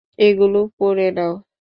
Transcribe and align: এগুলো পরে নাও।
এগুলো 0.19 0.59
পরে 0.77 1.07
নাও। 1.11 1.33